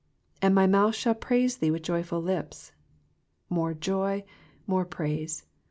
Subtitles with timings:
[0.41, 2.71] ''''And my mouth shall praise thee toUh joyful lips.''''
[3.51, 4.23] More joy,
[4.65, 5.45] more praise.